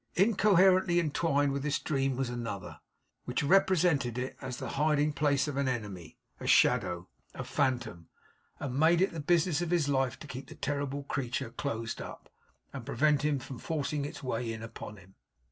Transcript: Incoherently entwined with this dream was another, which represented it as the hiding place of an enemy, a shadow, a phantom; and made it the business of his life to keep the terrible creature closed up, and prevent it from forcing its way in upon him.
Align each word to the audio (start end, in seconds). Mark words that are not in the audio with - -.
Incoherently 0.15 0.99
entwined 0.99 1.51
with 1.53 1.61
this 1.61 1.77
dream 1.77 2.15
was 2.15 2.27
another, 2.31 2.79
which 3.25 3.43
represented 3.43 4.17
it 4.17 4.35
as 4.41 4.57
the 4.57 4.69
hiding 4.69 5.13
place 5.13 5.47
of 5.47 5.57
an 5.57 5.67
enemy, 5.67 6.17
a 6.39 6.47
shadow, 6.47 7.07
a 7.35 7.43
phantom; 7.43 8.07
and 8.59 8.79
made 8.79 8.99
it 8.99 9.11
the 9.11 9.19
business 9.19 9.61
of 9.61 9.69
his 9.69 9.87
life 9.87 10.17
to 10.17 10.25
keep 10.25 10.47
the 10.47 10.55
terrible 10.55 11.03
creature 11.03 11.51
closed 11.51 12.01
up, 12.01 12.31
and 12.73 12.83
prevent 12.83 13.23
it 13.23 13.43
from 13.43 13.59
forcing 13.59 14.03
its 14.03 14.23
way 14.23 14.51
in 14.51 14.63
upon 14.63 14.97
him. 14.97 15.13